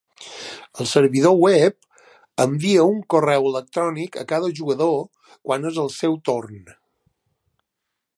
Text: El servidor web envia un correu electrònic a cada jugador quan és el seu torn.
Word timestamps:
El 0.83 0.87
servidor 0.91 1.35
web 1.41 1.75
envia 2.45 2.85
un 2.93 2.97
correu 3.15 3.45
electrònic 3.51 4.17
a 4.23 4.23
cada 4.33 4.49
jugador 4.61 4.97
quan 5.35 5.69
és 5.73 5.79
el 5.85 5.93
seu 6.01 6.17
torn. 6.31 6.57